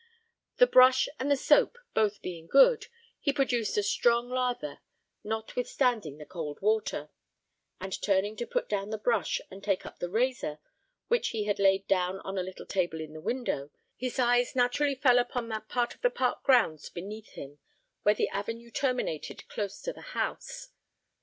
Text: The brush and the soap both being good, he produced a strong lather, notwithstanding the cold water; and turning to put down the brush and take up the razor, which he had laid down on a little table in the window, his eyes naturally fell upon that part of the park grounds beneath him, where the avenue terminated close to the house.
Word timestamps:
The 0.57 0.65
brush 0.65 1.07
and 1.19 1.29
the 1.29 1.35
soap 1.37 1.77
both 1.93 2.23
being 2.23 2.47
good, 2.47 2.87
he 3.19 3.31
produced 3.31 3.77
a 3.77 3.83
strong 3.83 4.29
lather, 4.31 4.79
notwithstanding 5.23 6.17
the 6.17 6.25
cold 6.25 6.59
water; 6.59 7.11
and 7.79 8.01
turning 8.01 8.35
to 8.37 8.47
put 8.47 8.67
down 8.67 8.89
the 8.89 8.97
brush 8.97 9.39
and 9.51 9.63
take 9.63 9.85
up 9.85 9.99
the 9.99 10.09
razor, 10.09 10.57
which 11.07 11.27
he 11.27 11.43
had 11.43 11.59
laid 11.59 11.85
down 11.87 12.17
on 12.21 12.35
a 12.39 12.41
little 12.41 12.65
table 12.65 12.99
in 12.99 13.13
the 13.13 13.21
window, 13.21 13.69
his 13.95 14.17
eyes 14.17 14.55
naturally 14.55 14.95
fell 14.95 15.19
upon 15.19 15.49
that 15.49 15.69
part 15.69 15.93
of 15.93 16.01
the 16.01 16.09
park 16.09 16.41
grounds 16.41 16.89
beneath 16.89 17.33
him, 17.33 17.59
where 18.01 18.15
the 18.15 18.27
avenue 18.29 18.71
terminated 18.71 19.47
close 19.49 19.79
to 19.83 19.93
the 19.93 20.01
house. 20.17 20.69